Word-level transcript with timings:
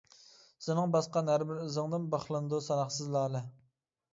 سېنىڭ 0.67 0.95
باسقان 0.95 1.29
ھەر 1.33 1.45
بىر 1.51 1.61
ئىزىڭدىن 1.65 2.09
بىخلىنىدۇ 2.15 2.63
ساناقسىز 2.69 3.13
لالە. 3.19 3.47